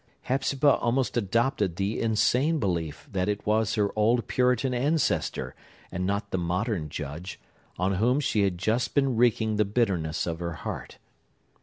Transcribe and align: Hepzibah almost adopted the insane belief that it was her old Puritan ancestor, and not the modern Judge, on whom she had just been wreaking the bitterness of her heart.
Hepzibah 0.23 0.77
almost 0.77 1.15
adopted 1.15 1.75
the 1.75 2.01
insane 2.01 2.57
belief 2.57 3.07
that 3.11 3.29
it 3.29 3.45
was 3.45 3.75
her 3.75 3.91
old 3.95 4.25
Puritan 4.27 4.73
ancestor, 4.73 5.53
and 5.91 6.07
not 6.07 6.31
the 6.31 6.39
modern 6.39 6.89
Judge, 6.89 7.39
on 7.77 7.93
whom 7.97 8.19
she 8.19 8.41
had 8.41 8.57
just 8.57 8.95
been 8.95 9.15
wreaking 9.15 9.57
the 9.57 9.63
bitterness 9.65 10.25
of 10.25 10.39
her 10.39 10.53
heart. 10.53 10.97